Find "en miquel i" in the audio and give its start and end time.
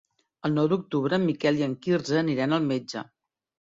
1.21-1.69